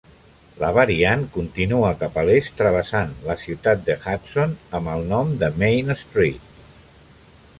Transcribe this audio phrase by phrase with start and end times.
[0.61, 5.51] La variant continua cap a l'est travessant la ciutat de Hudson amb el nom de
[5.65, 6.51] Main Street.